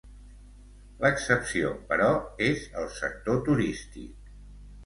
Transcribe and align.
L'excepció, 1.03 1.69
però, 1.91 2.09
és 2.49 2.65
el 2.85 2.91
sector 2.97 3.41
turístic. 3.51 4.37